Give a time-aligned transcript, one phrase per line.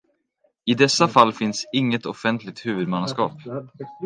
[0.63, 3.31] I dessa fall finns inget offentligt huvudmannaskap.